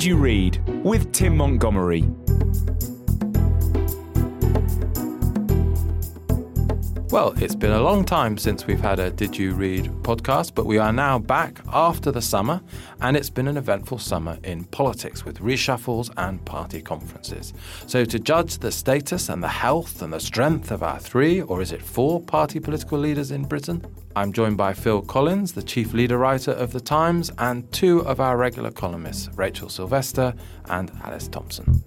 [0.00, 2.08] Did you read with Tim Montgomerie?
[7.10, 10.64] Well, it's been a long time since we've had a Did You Read podcast, but
[10.64, 12.60] we are now back after the summer,
[13.00, 17.52] and it's been an eventful summer in politics with reshuffles and party conferences.
[17.88, 21.60] So, to judge the status and the health and the strength of our three, or
[21.60, 25.92] is it four party political leaders in Britain, I'm joined by Phil Collins, the chief
[25.92, 30.32] leader writer of The Times, and two of our regular columnists, Rachel Sylvester
[30.66, 31.82] and Alice Thomson.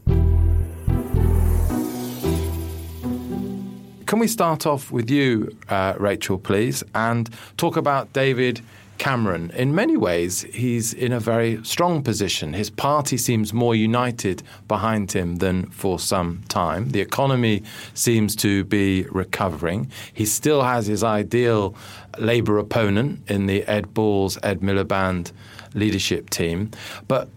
[4.14, 8.62] Can we start off with you, uh, Rachel, please, and talk about David
[9.00, 9.50] Cameron?
[9.56, 12.54] In many ways, he's in a very strong position.
[12.54, 16.90] His party seems more united behind him than for some time.
[16.90, 17.64] The economy
[17.96, 19.90] seems to be recovering.
[20.14, 21.76] He still has his ideal
[22.20, 25.32] Labour opponent in the Ed Balls, Ed Miliband
[25.74, 26.70] leadership team.
[27.08, 27.30] But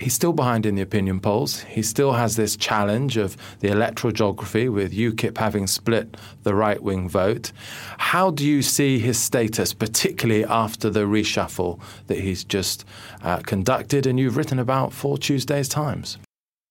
[0.00, 1.60] he's still behind in the opinion polls.
[1.60, 6.82] He still has this challenge of the electoral geography with UKIP having split the right
[6.82, 7.52] wing vote.
[7.98, 12.84] How do you see his status, particularly after the reshuffle that he's just
[13.22, 16.18] uh, conducted and you've written about for Tuesday's Times?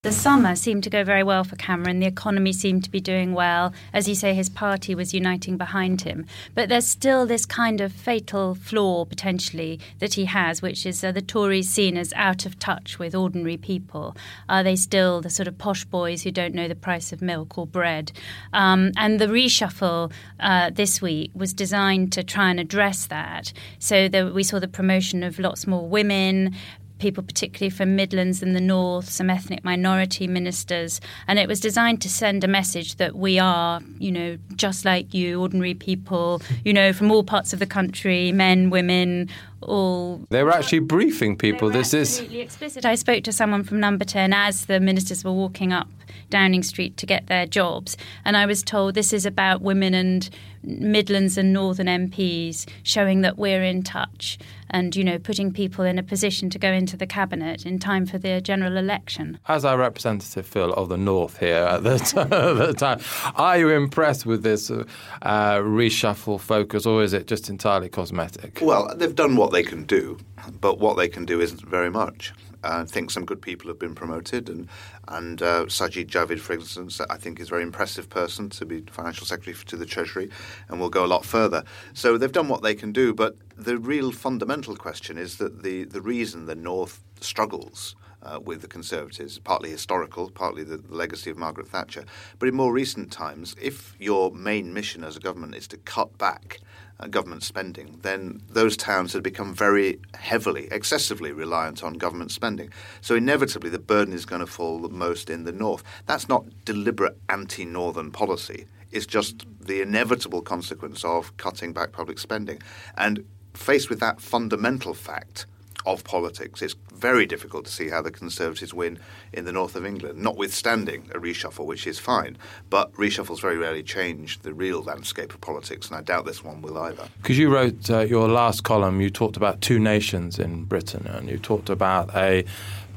[0.01, 1.99] The summer seemed to go very well for Cameron.
[1.99, 3.73] The economy seemed to be doing well.
[3.91, 6.25] As you say, his party was uniting behind him.
[6.55, 11.21] But there's still this kind of fatal flaw, potentially, that he has, which is the
[11.21, 14.15] Tories seen as out of touch with ordinary people?
[14.47, 17.57] Are they still the sort of posh boys who don't know the price of milk
[17.57, 18.13] or bread?
[18.53, 23.51] Um, and the reshuffle uh, this week was designed to try and address that.
[23.79, 26.55] So the, we saw the promotion of lots more women,
[26.99, 31.01] people, particularly from Midlands and the North, some ethnic minority ministers.
[31.27, 35.13] And it was designed to send a message that we are, you know, just like
[35.13, 39.29] you, ordinary people, you know, from all parts of the country, men, women,
[39.61, 40.21] all.
[40.29, 41.69] They were actually briefing people.
[41.69, 42.85] this is explicit.
[42.85, 45.89] I spoke to someone from Number Ten as the ministers were walking up
[46.29, 50.29] Downing Street to get their jobs, and I was told this is about women and
[50.63, 54.37] Midlands and Northern MPs showing that we're in touch
[54.69, 58.05] and you know putting people in a position to go into the cabinet in time
[58.05, 59.39] for the general election.
[59.47, 62.99] As our representative Phil of the North here at the, t- the time,
[63.35, 64.85] are you impressed with this uh,
[65.21, 68.59] reshuffle focus, or is it just entirely cosmetic?
[68.61, 70.17] Well, they've done what they can do,
[70.59, 72.33] but what they can do isn't very much.
[72.63, 74.67] I think some good people have been promoted, and
[75.07, 78.81] and uh, Sajid Javid, for instance, I think is a very impressive person to be
[78.91, 80.29] financial secretary to the Treasury,
[80.67, 81.63] and will go a lot further.
[81.93, 85.85] So they've done what they can do, but the real fundamental question is that the
[85.85, 87.95] the reason the North struggles.
[88.21, 92.03] Uh, with the Conservatives, partly historical, partly the, the legacy of Margaret Thatcher.
[92.37, 96.17] But in more recent times, if your main mission as a government is to cut
[96.17, 96.59] back
[96.99, 102.69] uh, government spending, then those towns had become very heavily, excessively reliant on government spending.
[102.99, 105.83] So inevitably, the burden is going to fall most in the north.
[106.05, 108.65] That's not deliberate anti-northern policy.
[108.91, 112.61] It's just the inevitable consequence of cutting back public spending.
[112.97, 115.45] And faced with that fundamental fact,
[115.85, 116.61] of politics.
[116.61, 118.99] It's very difficult to see how the Conservatives win
[119.33, 122.37] in the north of England, notwithstanding a reshuffle, which is fine.
[122.69, 126.61] But reshuffles very rarely change the real landscape of politics, and I doubt this one
[126.61, 127.07] will either.
[127.21, 131.29] Because you wrote uh, your last column, you talked about two nations in Britain, and
[131.29, 132.45] you talked about a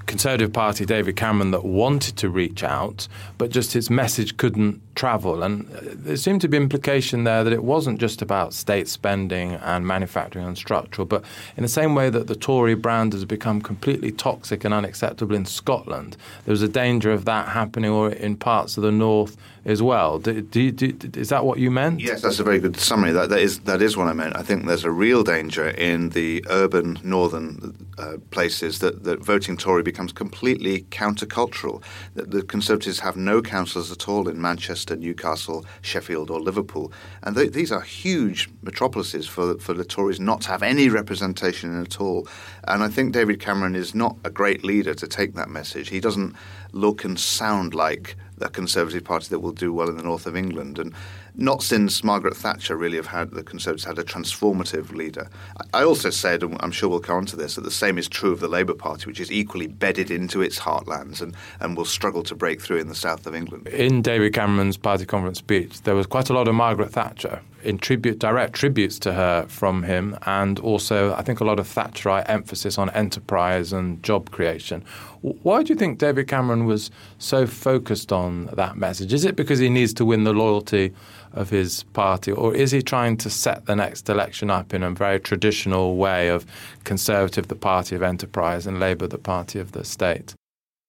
[0.06, 3.06] Conservative Party, David Cameron, that wanted to reach out,
[3.38, 5.42] but just his message couldn't travel.
[5.42, 9.86] And there seemed to be implication there that it wasn't just about state spending and
[9.86, 11.24] manufacturing and structural, but
[11.56, 15.46] in the same way that the Tory brand has become completely toxic and unacceptable in
[15.46, 19.80] Scotland, there was a danger of that happening or in parts of the north as
[19.82, 20.18] well.
[20.18, 22.00] Do, do, do, is that what you meant?
[22.00, 23.12] Yes, that's a very good summary.
[23.12, 24.36] That, that is that is what I meant.
[24.36, 29.56] I think there's a real danger in the urban northern uh, places that, that voting
[29.56, 31.82] Tory becomes completely countercultural.
[32.14, 36.92] That the Conservatives have no councillors at all in Manchester, Newcastle, Sheffield, or Liverpool,
[37.22, 41.80] and they, these are huge metropolises for for the Tories not to have any representation
[41.80, 42.26] at all.
[42.64, 45.88] And I think David Cameron is not a great leader to take that message.
[45.88, 46.34] He doesn't
[46.72, 50.36] look and sound like a Conservative Party that will do well in the north of
[50.36, 50.78] England.
[50.78, 50.94] And
[51.34, 55.30] not since Margaret Thatcher really have had the Conservatives had a transformative leader.
[55.72, 58.08] I also said, and I'm sure we'll come on to this, that the same is
[58.08, 61.84] true of the Labour Party, which is equally bedded into its heartlands and, and will
[61.84, 63.68] struggle to break through in the south of England.
[63.68, 67.78] In David Cameron's party conference speech, there was quite a lot of Margaret Thatcher in
[67.78, 72.28] tribute, direct tributes to her from him, and also I think a lot of Thatcherite
[72.28, 74.84] emphasis on enterprise and job creation.
[75.20, 79.12] Why do you think David Cameron was so focused on that message?
[79.12, 80.92] Is it because he needs to win the loyalty
[81.32, 84.90] of his party, or is he trying to set the next election up in a
[84.90, 86.46] very traditional way of
[86.84, 90.34] Conservative the party of enterprise and Labour the party of the state?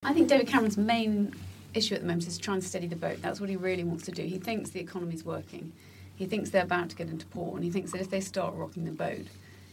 [0.02, 1.34] I think David Cameron's main
[1.72, 3.20] issue at the moment is trying to steady the boat.
[3.22, 4.22] That's what he really wants to do.
[4.22, 5.72] He thinks the economy's working.
[6.16, 8.54] He thinks they're about to get into port, and he thinks that if they start
[8.54, 9.26] rocking the boat,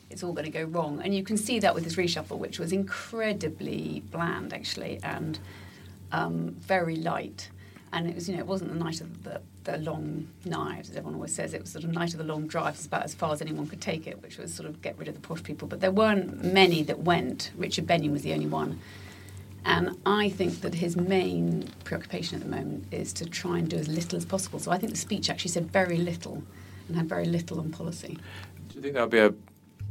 [0.10, 1.02] it's all going to go wrong.
[1.04, 5.40] And you can see that with his reshuffle, which was incredibly bland, actually, and
[6.12, 7.50] um, very light.
[7.94, 10.96] And it was, you know, it wasn't the night of the, the long knives, as
[10.96, 11.54] everyone always says.
[11.54, 12.80] It was sort of night of the long drives.
[12.80, 15.10] It's about as far as anyone could take it, which was sort of get rid
[15.10, 15.68] of the posh people.
[15.68, 17.52] But there weren't many that went.
[17.58, 18.80] Richard Benyon was the only one.
[19.66, 23.78] And I think that his main preoccupation at the moment is to try and do
[23.78, 24.60] as little as possible.
[24.60, 26.44] So I think the speech actually said very little
[26.88, 28.18] and had very little on policy.
[28.70, 29.34] Do you think there'll be a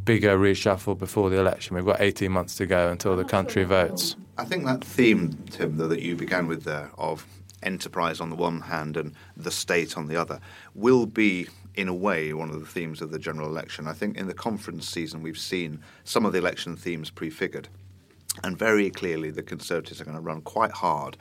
[0.05, 1.77] bigger reshuffle before the election?
[1.77, 4.17] We've got 18 months to go until the country votes.
[4.39, 7.25] I think that theme, Tim, though, that you began with there of
[7.63, 10.41] enterprise on the one hand and the state on the other
[10.75, 13.87] will be in a way, one of the themes of the general election.
[13.87, 17.69] I think in the conference season, we've seen some of the election themes prefigured.
[18.43, 21.17] And very clearly, the Conservatives are going to run quite hard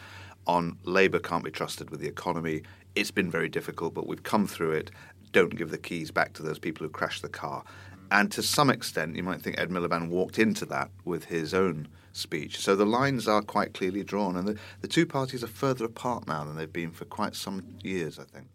[0.47, 2.63] on Labour can't be trusted with the economy.
[2.95, 4.91] It's been very difficult, but we've come through it.
[5.31, 7.63] Don't give the keys back to those people who crashed the car.
[8.11, 11.87] And to some extent, you might think Ed Miliband walked into that with his own
[12.19, 12.59] speech.
[12.59, 16.27] So the lines are quite clearly drawn, and the, the two parties are further apart
[16.27, 18.47] now than they've been for quite some years, I think.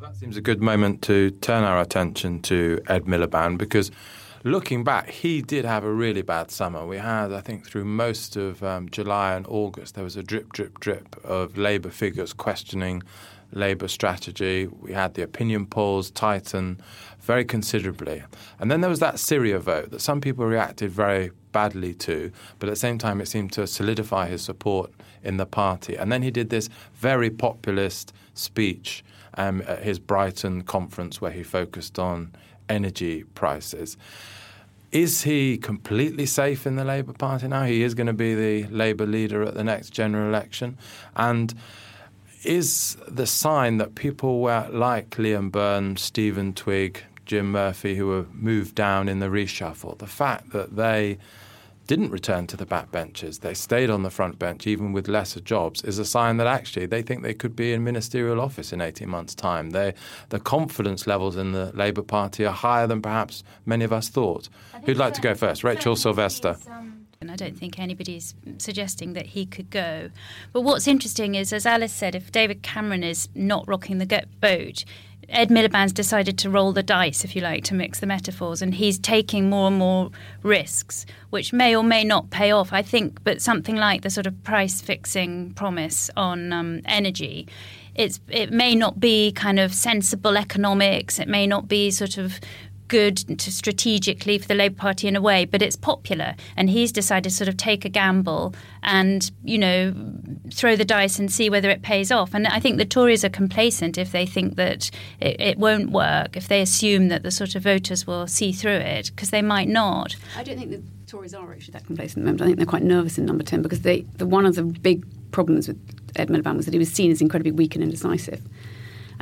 [0.00, 3.90] That seems a good moment to turn our attention to Ed Miliband because
[4.44, 6.86] looking back, he did have a really bad summer.
[6.86, 10.52] We had, I think, through most of um, July and August, there was a drip,
[10.52, 13.02] drip, drip of Labour figures questioning
[13.52, 14.66] Labour strategy.
[14.66, 16.80] We had the opinion polls tighten
[17.20, 18.24] very considerably.
[18.58, 22.68] And then there was that Syria vote that some people reacted very badly to, but
[22.68, 24.90] at the same time, it seemed to solidify his support
[25.22, 25.96] in the party.
[25.96, 29.04] And then he did this very populist speech
[29.34, 32.32] um, at his Brighton conference where he focused on
[32.68, 33.96] energy prices.
[34.90, 37.64] Is he completely safe in the Labour Party now?
[37.64, 40.76] He is going to be the Labour leader at the next general election.
[41.16, 41.54] And
[42.44, 48.26] is the sign that people were like Liam Byrne, Stephen Twigg, Jim Murphy, who were
[48.32, 51.18] moved down in the reshuffle, the fact that they
[51.86, 55.82] didn't return to the backbenches, they stayed on the front bench even with lesser jobs,
[55.82, 59.08] is a sign that actually they think they could be in ministerial office in 18
[59.08, 59.70] months' time.
[59.70, 59.94] They,
[60.28, 64.48] the confidence levels in the Labour Party are higher than perhaps many of us thought.
[64.84, 65.64] Who'd like to go first?
[65.64, 66.56] Rachel Sylvester.
[67.22, 70.10] And I don't think anybody's suggesting that he could go.
[70.52, 74.84] But what's interesting is, as Alice said, if David Cameron is not rocking the boat,
[75.28, 78.74] Ed Miliband's decided to roll the dice, if you like, to mix the metaphors, and
[78.74, 80.10] he's taking more and more
[80.42, 82.72] risks, which may or may not pay off.
[82.72, 87.48] I think, but something like the sort of price fixing promise on um, energy.
[87.94, 91.18] It's, it may not be kind of sensible economics.
[91.18, 92.40] It may not be sort of
[92.92, 96.34] good to strategically for the Labour Party in a way, but it's popular.
[96.58, 99.94] And he's decided to sort of take a gamble and, you know,
[100.52, 102.34] throw the dice and see whether it pays off.
[102.34, 106.36] And I think the Tories are complacent if they think that it, it won't work,
[106.36, 109.68] if they assume that the sort of voters will see through it, because they might
[109.68, 110.14] not.
[110.36, 112.42] I don't think the Tories are actually that complacent at the moment.
[112.42, 115.06] I think they're quite nervous in number 10 because they, the, one of the big
[115.32, 115.80] problems with
[116.16, 118.42] Ed Miliband was that he was seen as incredibly weak and indecisive.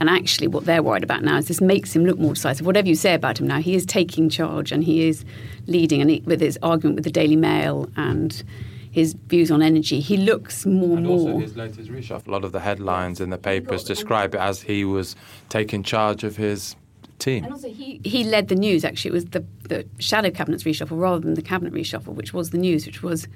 [0.01, 2.67] And actually, what they're worried about now is this makes him look more decisive.
[2.67, 5.25] Whatever you say about him now, he is taking charge and he is
[5.67, 6.01] leading.
[6.01, 8.43] And he, with his argument with the Daily Mail, and
[8.91, 10.01] his views on energy.
[10.01, 11.41] He looks more and and also more.
[11.41, 12.27] his latest reshuffle.
[12.27, 15.15] A lot of the headlines in the papers describe it as he was
[15.49, 16.75] taking charge of his
[17.19, 17.45] team.
[17.45, 18.85] And also, he, he led the news.
[18.85, 22.51] Actually, it was the, the shadow cabinet's reshuffle rather than the cabinet reshuffle, which was
[22.51, 23.29] the news, which was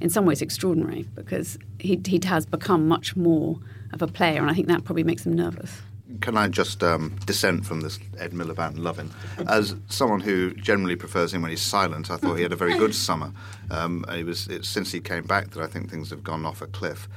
[0.00, 3.58] in some ways extraordinary because he, he has become much more
[3.92, 5.82] of a player, and I think that probably makes him nervous.
[6.20, 9.10] Can I just um, dissent from this Ed Miliband loving?
[9.48, 12.76] As someone who generally prefers him when he's silent, I thought he had a very
[12.78, 13.32] good summer.
[13.70, 16.66] Um, it was since he came back that I think things have gone off a
[16.66, 17.08] cliff.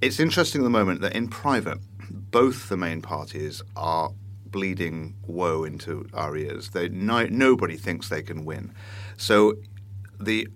[0.00, 1.78] It's interesting at the moment that in private,
[2.10, 4.10] both the main parties are
[4.46, 6.70] bleeding woe into our ears.
[6.70, 8.72] They, no, nobody thinks they can win.
[9.16, 9.54] So
[10.20, 10.48] the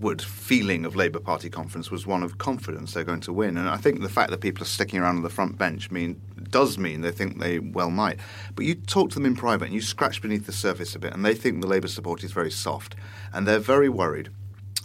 [0.00, 3.58] outward feeling of Labour Party conference was one of confidence they're going to win.
[3.58, 6.18] And I think the fact that people are sticking around on the front bench mean
[6.50, 8.18] does mean they think they well might.
[8.54, 11.12] But you talk to them in private and you scratch beneath the surface a bit,
[11.12, 12.96] and they think the Labour support is very soft,
[13.34, 14.30] and they're very worried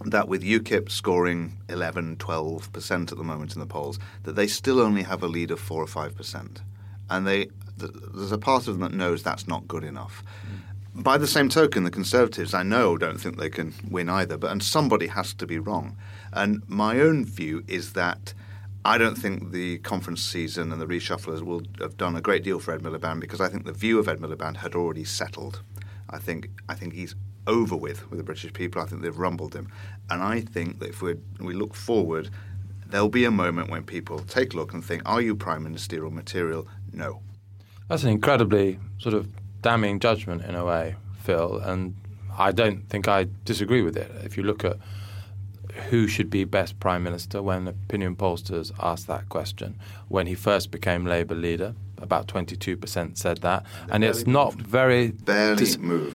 [0.03, 4.81] that with UKIP scoring 11, 12% at the moment in the polls, that they still
[4.81, 6.57] only have a lead of 4 or 5%.
[7.09, 10.21] And they, there's a part of them that knows that's not good enough.
[10.45, 10.59] Mm.
[10.95, 14.51] By the same token, the Conservatives, I know, don't think they can win either, but
[14.51, 15.97] and somebody has to be wrong.
[16.31, 18.33] And my own view is that
[18.85, 22.59] I don't think the conference season and the reshufflers will have done a great deal
[22.59, 25.63] for Ed Miliband because I think the view of Ed Miliband had already settled.
[26.09, 27.15] I think I think he's
[27.47, 28.81] over with with the British people.
[28.81, 29.69] I think they've rumbled him,
[30.09, 32.29] and I think that if we we look forward,
[32.87, 36.11] there'll be a moment when people take a look and think, "Are you prime ministerial
[36.11, 37.21] material?" No.
[37.89, 39.27] That's an incredibly sort of
[39.65, 41.95] damning judgment in a way, Phil, and
[42.37, 44.11] I don't think I disagree with it.
[44.23, 44.77] If you look at
[45.89, 50.69] who should be best prime minister when opinion pollsters asked that question, when he first
[50.69, 56.14] became Labour leader, about 22% said that, and it's not very Barely dis-.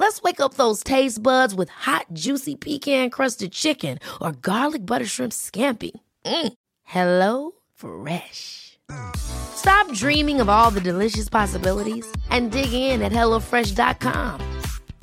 [0.00, 5.32] Let's wake up those taste buds with hot, juicy pecan-crusted chicken or garlic butter shrimp
[5.32, 5.90] scampi.
[6.24, 6.52] Mm.
[6.84, 8.78] Hello Fresh.
[9.18, 14.40] Stop dreaming of all the delicious possibilities and dig in at HelloFresh.com.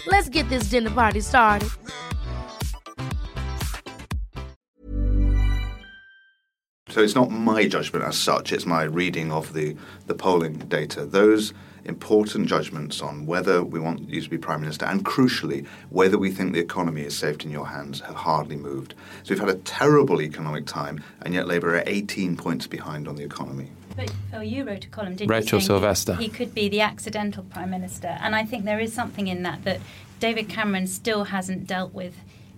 [0.08, 1.70] Let's get this dinner party started.
[6.90, 9.76] So it's not my judgment as such, it's my reading of the,
[10.08, 11.06] the polling data.
[11.06, 11.54] Those
[11.88, 16.32] important judgments on whether we want you to be Prime Minister and, crucially, whether we
[16.32, 18.94] think the economy is safe in your hands have hardly moved.
[19.24, 23.16] So we've had a terrible economic time, and yet Labour are 18 points behind on
[23.16, 23.70] the economy.
[23.96, 25.66] But Phil, you wrote a column, didn't Rachel you?
[25.66, 26.16] saying Sylvester.
[26.16, 29.64] He could be the accidental prime minister, and I think there is something in that
[29.64, 29.80] that
[30.20, 32.16] David Cameron still hasn't dealt with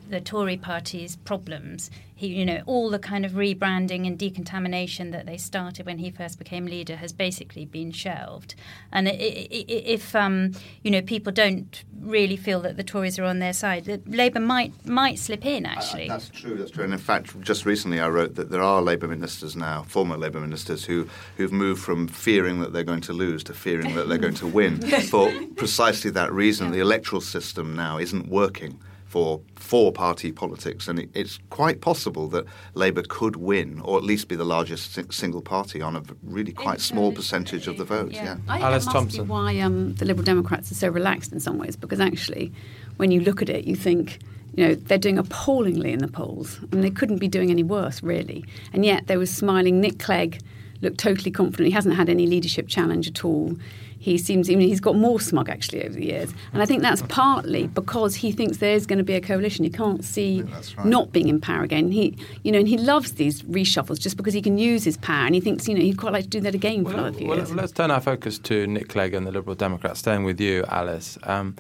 [0.09, 1.89] the Tory party's problems.
[2.15, 6.11] He, you know, all the kind of rebranding and decontamination that they started when he
[6.11, 8.55] first became leader has basically been shelved.
[8.91, 10.51] And if um,
[10.83, 14.85] you know people don't really feel that the Tories are on their side, Labour might
[14.85, 15.65] might slip in.
[15.65, 16.55] Actually, Uh, that's true.
[16.55, 16.83] That's true.
[16.83, 20.41] And in fact, just recently I wrote that there are Labour ministers now, former Labour
[20.41, 24.17] ministers, who who've moved from fearing that they're going to lose to fearing that they're
[24.17, 26.71] going to win for precisely that reason.
[26.71, 28.77] The electoral system now isn't working
[29.09, 34.27] for four-party politics, and it, it's quite possible that Labour could win, or at least
[34.27, 38.11] be the largest si- single party on a really quite small percentage of the vote.
[38.11, 38.23] yeah.
[38.23, 38.37] Yeah.
[38.47, 39.23] I think Alice that must Thomson.
[39.25, 42.53] be why um, the Liberal Democrats are so relaxed in some ways, because actually,
[42.97, 44.19] when you look at it, you think,
[44.55, 48.03] you know, they're doing appallingly in the polls, and they couldn't be doing any worse,
[48.03, 48.45] really.
[48.73, 49.81] And yet there was smiling.
[49.81, 50.39] Nick Clegg
[50.81, 51.65] looked totally confident.
[51.65, 53.57] He hasn't had any leadership challenge at all.
[54.01, 56.81] He seems, I mean, he's got more smug actually over the years, and I think
[56.81, 59.65] that's partly because he thinks there is going to be a coalition.
[59.65, 60.85] He can't see right.
[60.85, 61.91] not being in power again.
[61.91, 65.25] He, you know, and he loves these reshuffles just because he can use his power,
[65.25, 67.17] and he thinks, you know, he'd quite like to do that again for Well, another
[67.17, 67.51] few well, years.
[67.51, 69.99] let's turn our focus to Nick Clegg and the Liberal Democrats.
[69.99, 71.17] Staying with you, Alice.
[71.23, 71.57] Um,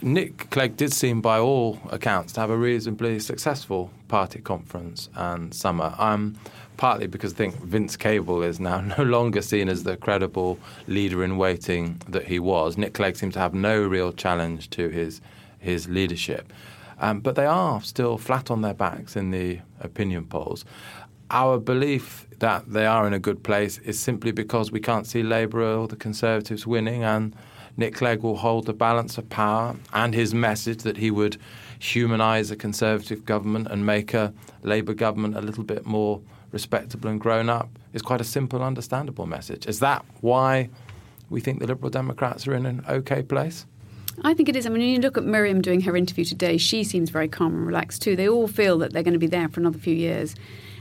[0.00, 5.52] Nick Clegg did seem, by all accounts, to have a reasonably successful party conference and
[5.52, 5.94] summer.
[5.98, 6.36] Um,
[6.82, 10.58] partly because I think Vince Cable is now no longer seen as the credible
[10.88, 12.76] leader in waiting that he was.
[12.76, 15.20] Nick Clegg seems to have no real challenge to his
[15.60, 16.52] his leadership.
[16.98, 20.64] Um, but they are still flat on their backs in the opinion polls.
[21.30, 25.22] our belief that they are in a good place is simply because we can't see
[25.22, 27.32] Labour or the Conservatives winning, and
[27.76, 31.36] Nick Clegg will hold the balance of power, and his message that he would
[31.78, 34.34] humanise a Conservative government and make a
[34.64, 36.20] Labour government a little bit more
[36.52, 39.66] respectable and grown up is quite a simple, understandable message.
[39.66, 40.70] Is that why
[41.30, 43.66] we think the Liberal Democrats are in an okay place?
[44.22, 44.66] I think it is.
[44.66, 47.54] I mean, when you look at Miriam doing her interview today, she seems very calm
[47.54, 48.14] and relaxed too.
[48.14, 50.34] They all feel that they're going to be there for another few years.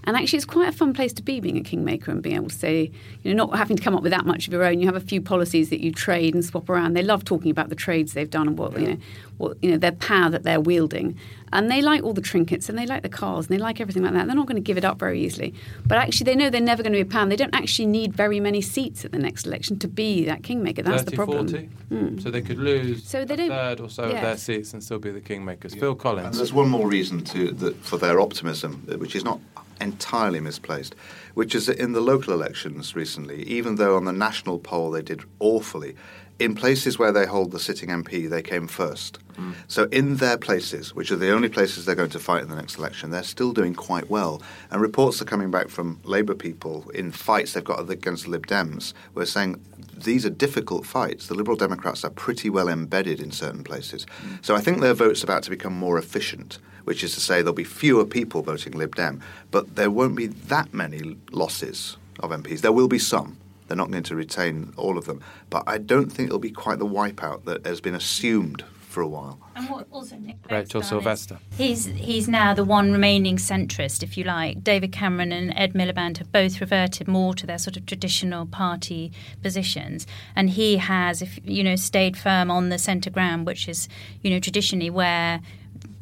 [0.05, 2.49] And actually, it's quite a fun place to be being a kingmaker and being able
[2.49, 2.91] to say,
[3.23, 4.79] you know, not having to come up with that much of your own.
[4.79, 6.93] You have a few policies that you trade and swap around.
[6.93, 8.97] They love talking about the trades they've done and what, you know,
[9.37, 11.17] what, you know, their power that they're wielding.
[11.53, 14.03] And they like all the trinkets and they like the cars and they like everything
[14.03, 14.25] like that.
[14.25, 15.53] They're not going to give it up very easily.
[15.85, 17.31] But actually, they know they're never going to be a pound.
[17.31, 20.81] They don't actually need very many seats at the next election to be that kingmaker.
[20.81, 21.47] That's 30, the problem.
[21.49, 21.69] 40?
[21.91, 22.23] Mm.
[22.23, 24.15] So they could lose so they a don't, third or so yes.
[24.15, 25.77] of their seats and still be the kingmakers.
[25.77, 26.27] Phil Collins.
[26.27, 29.39] And there's one more reason to that for their optimism, which is not
[29.81, 30.95] entirely misplaced,
[31.33, 35.01] which is that in the local elections recently, even though on the national poll they
[35.01, 35.95] did awfully,
[36.41, 39.19] in places where they hold the sitting MP, they came first.
[39.35, 39.53] Mm.
[39.67, 42.55] So in their places, which are the only places they're going to fight in the
[42.55, 44.41] next election, they're still doing quite well.
[44.71, 48.93] And reports are coming back from Labour people in fights they've got against Lib Dems.
[49.13, 49.63] We're saying
[49.95, 51.27] these are difficult fights.
[51.27, 54.07] The Liberal Democrats are pretty well embedded in certain places.
[54.23, 54.43] Mm.
[54.43, 56.57] So I think their vote's about to become more efficient
[56.91, 60.27] which is to say there'll be fewer people voting Lib Dem, but there won't be
[60.27, 62.59] that many losses of MPs.
[62.59, 63.37] There will be some.
[63.69, 66.79] They're not going to retain all of them, but I don't think it'll be quite
[66.79, 69.39] the wipeout that has been assumed for a while.
[69.55, 71.39] And what also Nick Rachel Sylvester.
[71.57, 74.61] He's he's now the one remaining centrist, if you like.
[74.61, 79.13] David Cameron and Ed Miliband have both reverted more to their sort of traditional party
[79.41, 80.05] positions,
[80.35, 83.87] and he has, if you know, stayed firm on the centre ground, which is
[84.21, 85.39] you know traditionally where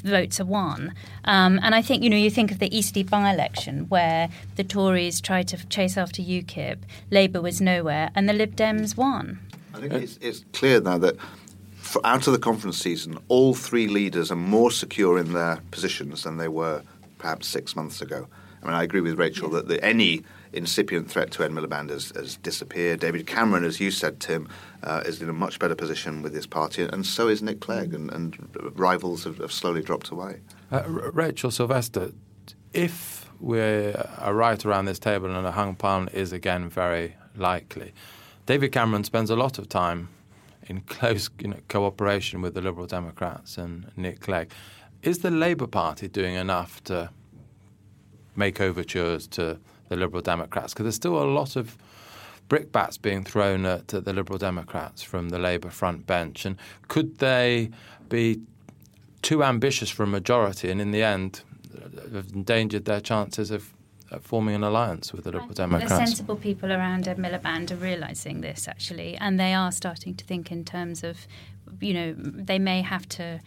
[0.03, 0.93] votes are won.
[1.25, 4.63] Um, and I think, you know, you think of the Eastleigh by election where the
[4.63, 6.77] Tories tried to chase after UKIP,
[7.11, 9.39] Labour was nowhere, and the Lib Dems won.
[9.73, 11.15] I think it's, it's clear now that
[11.77, 16.23] for, out of the conference season, all three leaders are more secure in their positions
[16.23, 16.83] than they were
[17.17, 18.27] perhaps six months ago.
[18.61, 22.11] I mean, I agree with Rachel that the, any incipient threat to Ed Miliband has,
[22.15, 22.99] has, disappeared.
[22.99, 24.49] David Cameron, as you said, Tim,
[24.83, 27.93] uh, is in a much better position with his party, and so is Nick Clegg,
[27.93, 28.37] and, and
[28.75, 30.41] rivals have, have, slowly dropped away.
[30.71, 32.11] Uh, Rachel Sylvester,
[32.73, 37.93] if we are right around this table and a hung parliament is again very likely,
[38.45, 40.09] David Cameron spends a lot of time
[40.63, 44.51] in close you know, cooperation with the Liberal Democrats and Nick Clegg.
[45.01, 47.09] Is the Labour Party doing enough to
[48.35, 50.73] make overtures to the Liberal Democrats?
[50.73, 51.77] Because there's still a lot of
[52.47, 56.45] brickbats being thrown at, at the Liberal Democrats from the Labour front bench.
[56.45, 57.69] And could they
[58.07, 58.41] be
[59.21, 61.41] too ambitious for a majority and in the end
[61.75, 63.73] uh, have endangered their chances of
[64.21, 65.91] forming an alliance with the Liberal Democrats.
[65.91, 70.25] The sensible people around Ed Miliband are realising this actually, and they are starting to
[70.25, 71.27] think in terms of,
[71.79, 73.39] you know, they may have to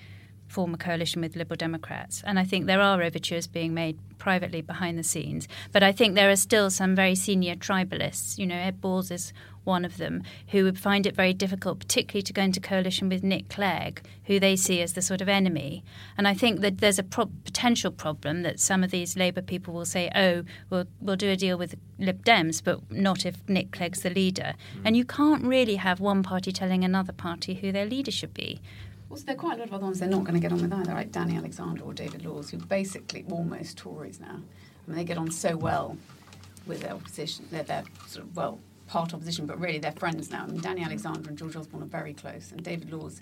[0.53, 2.23] form a coalition with Liberal Democrats.
[2.27, 5.49] And I think there are overtures being made privately behind the scenes.
[5.73, 8.39] But I think there are still some very senior tribalists.
[8.39, 9.33] You know, Ed Balls is
[9.65, 13.23] one of them who would find it very difficult, particularly to go into coalition with
[13.23, 15.85] Nick Clegg, who they see as the sort of enemy.
[16.17, 19.73] And I think that there's a pro- potential problem that some of these Labour people
[19.73, 23.71] will say, oh, we'll, we'll do a deal with Lib Dems, but not if Nick
[23.73, 24.55] Clegg's the leader.
[24.77, 24.83] Mm.
[24.85, 28.61] And you can't really have one party telling another party who their leader should be.
[29.13, 30.63] Also, there are quite a lot of other ones they're not going to get on
[30.63, 34.41] with either, like Danny Alexander or David Laws, who basically almost Tories now.
[34.41, 35.99] I mean, they get on so well
[36.67, 37.47] with their opposition.
[37.51, 40.45] They're, they're sort of, well, part opposition, but really they're friends now.
[40.45, 43.21] I mean, Danny Alexander and George Osborne are very close, and David Laws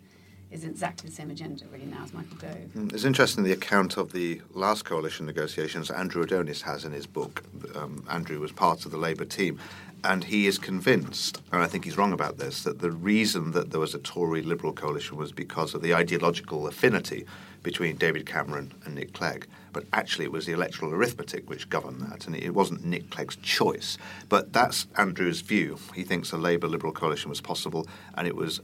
[0.51, 2.57] is exactly the same agenda really now as Michael Gove.
[2.77, 7.07] Mm, it's interesting the account of the last coalition negotiations Andrew Adonis has in his
[7.07, 7.45] book.
[7.75, 9.61] Um, Andrew was part of the Labour team,
[10.03, 13.71] and he is convinced, and I think he's wrong about this, that the reason that
[13.71, 17.27] there was a Tory Liberal coalition was because of the ideological affinity
[17.63, 19.47] between David Cameron and Nick Clegg.
[19.73, 23.37] But actually, it was the electoral arithmetic which governed that, and it wasn't Nick Clegg's
[23.37, 23.99] choice.
[24.29, 25.79] But that's Andrew's view.
[25.95, 28.61] He thinks a Labour Liberal coalition was possible, and it was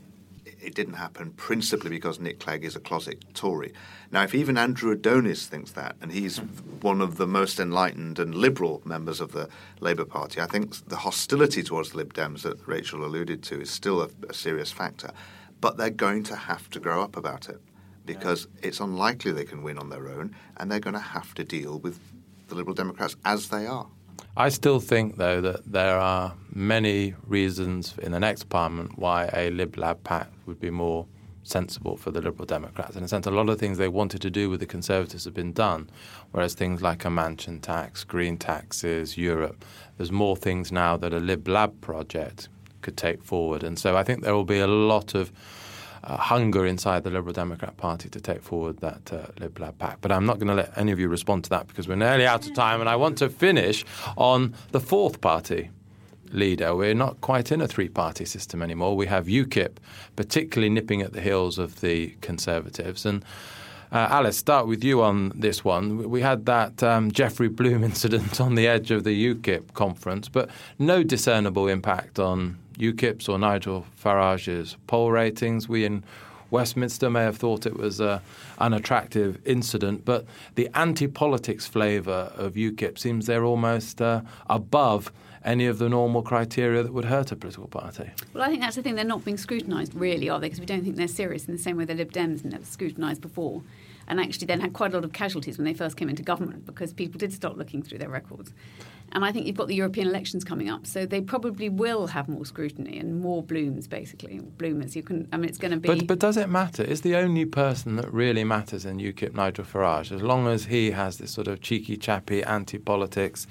[0.67, 3.73] it didn't happen principally because Nick Clegg is a closet Tory.
[4.11, 6.39] Now, if even Andrew Adonis thinks that, and he's
[6.81, 9.49] one of the most enlightened and liberal members of the
[9.81, 13.71] Labour Party, I think the hostility towards the Lib Dems that Rachel alluded to is
[13.71, 15.13] still a, a serious factor.
[15.61, 17.61] But they're going to have to grow up about it
[18.05, 18.69] because yeah.
[18.69, 21.79] it's unlikely they can win on their own, and they're going to have to deal
[21.79, 22.01] with
[22.49, 23.87] the Liberal Democrats as they are.
[24.37, 29.51] I still think, though, that there are many reasons in the next parliament why a
[29.51, 31.07] Lib Lab pact would be more
[31.43, 32.97] sensible for the Liberal Democrats.
[32.97, 35.35] In a sense, a lot of things they wanted to do with the Conservatives have
[35.35, 35.91] been done,
[36.33, 39.65] whereas things like a mansion tax, green taxes, Europe,
[39.99, 42.49] there's more things now that a Lib Lab project
[42.81, 43.63] could take forward.
[43.63, 45.31] And so I think there will be a lot of
[46.05, 50.01] uh, hunger inside the Liberal Democrat Party to take forward that uh, Lib Lab Pact.
[50.01, 52.27] But I'm not going to let any of you respond to that because we're nearly
[52.27, 53.85] out of time, and I want to finish
[54.17, 55.71] on the fourth party
[56.33, 56.75] leader.
[56.75, 58.97] We're not quite in a three party system anymore.
[58.97, 59.77] We have UKIP,
[60.17, 63.07] particularly nipping at the heels of the Conservatives.
[63.07, 63.25] And
[63.93, 66.11] uh, Alice, start with you on this one.
[66.11, 70.51] We had that um, Godfrey Bloom incident on the edge of the UKIP conference, but
[70.79, 75.69] no discernible impact on UKIP's or Nigel Farage's poll ratings.
[75.69, 76.03] We in
[76.51, 78.21] Westminster may have thought it was an
[78.59, 85.13] unattractive incident, but the anti politics flavour of UKIP seems they're almost uh, above
[85.47, 88.11] any of the normal criteria that would hurt a political party.
[88.35, 88.97] Well, I think that's the thing.
[88.97, 90.47] They're not being scrutinised, really, are they?
[90.47, 93.23] Because we don't think they're serious in the same way the Lib Dems never scrutinised
[93.23, 93.63] before.
[94.09, 96.67] And actually, then had quite a lot of casualties when they first came into government
[96.67, 98.53] because people did start looking through their records.
[99.13, 102.29] And I think you've got the European elections coming up, so they probably will have
[102.29, 104.41] more scrutiny and more blooms, basically.
[104.41, 104.97] Bloomers.
[104.97, 105.29] You can.
[105.33, 105.89] I mean, it's going to be.
[105.89, 106.83] But, but does it matter?
[106.83, 110.13] Is the only person that really matters in UKIP Nigel Farage?
[110.13, 113.47] As long as he has this sort of cheeky, chappy, anti-politics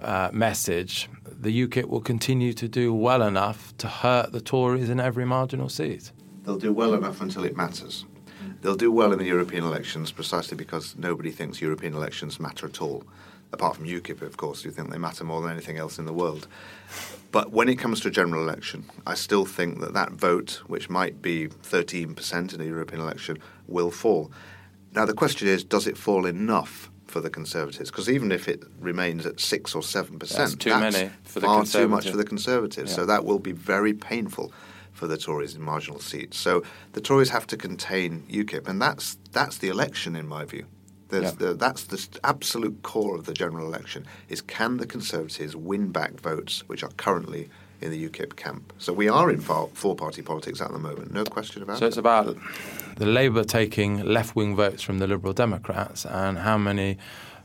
[0.00, 5.00] uh, message, the UKIP will continue to do well enough to hurt the Tories in
[5.00, 6.12] every marginal seat.
[6.44, 8.04] They'll do well enough until it matters.
[8.62, 12.80] They'll do well in the European elections precisely because nobody thinks European elections matter at
[12.80, 13.04] all.
[13.52, 16.12] Apart from UKIP, of course, who think they matter more than anything else in the
[16.12, 16.48] world.
[17.30, 20.90] But when it comes to a general election, I still think that that vote, which
[20.90, 24.32] might be 13% in a European election, will fall.
[24.92, 28.62] Now, the question is does it fall enough for the Conservatives because even if it
[28.78, 31.72] remains at six or seven percent, that's too that's many for the far Conservatives.
[31.72, 32.90] too much for the Conservatives.
[32.90, 32.96] Yeah.
[32.96, 34.52] So that will be very painful
[34.92, 36.36] for the Tories in marginal seats.
[36.36, 40.66] So the Tories have to contain UKIP, and that's that's the election in my view.
[41.10, 41.30] Yeah.
[41.30, 46.20] The, that's the absolute core of the general election: is can the Conservatives win back
[46.20, 47.48] votes which are currently
[47.80, 48.72] in the UKIP camp?
[48.78, 51.78] So we are in four-party politics at the moment, no question about it.
[51.80, 52.36] So it's about
[52.96, 56.98] the Labour taking left-wing votes from the Liberal Democrats, and how many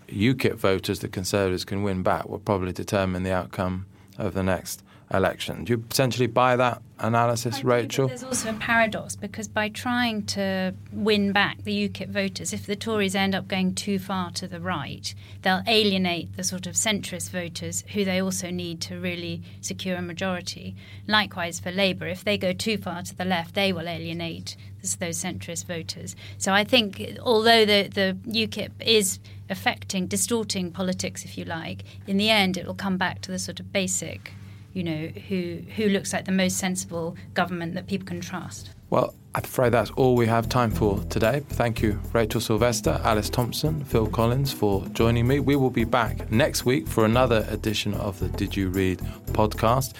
[0.08, 3.86] UKIP voters the Conservatives can win back will probably determine the outcome
[4.18, 5.64] of the next election.
[5.64, 8.08] Do you potentially buy that analysis, I Rachel?
[8.08, 12.76] there's also a paradox because by trying to win back the UKIP voters, if the
[12.76, 17.30] Tories end up going too far to the right, they'll alienate the sort of centrist
[17.30, 20.76] voters who they also need to really secure a majority.
[21.08, 24.56] Likewise for Labour, if they go too far to the left, they will alienate
[25.00, 26.16] those centrist voters.
[26.38, 29.20] So I think although the, the UKIP is
[29.50, 33.40] affecting, distorting politics, if you like, in the end it will come back to the
[33.40, 34.34] sort of basic
[34.74, 38.72] you know, who who looks like the most sensible government that people can trust.
[38.90, 41.42] Well, I'm afraid that's all we have time for today.
[41.52, 45.40] Thank you, Rachel Sylvester, Alice Thomson, Phil Collins for joining me.
[45.40, 49.94] We will be back next week for another edition of the Did You Read podcast.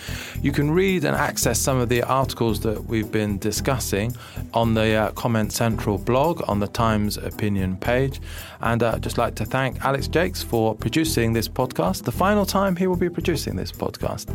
[0.44, 4.14] You can read and access some of the articles that we've been discussing
[4.54, 8.20] on the uh, Comment Central blog on the Times opinion page.
[8.60, 12.46] And uh, I'd just like to thank Alex Jakes for producing this podcast, the final
[12.46, 14.26] time he will be producing this podcast.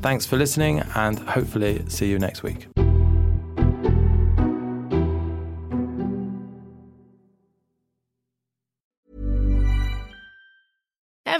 [0.00, 2.68] Thanks for listening and hopefully see you next week.